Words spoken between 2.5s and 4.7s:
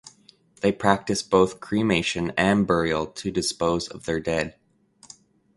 burial to dispose of their dead.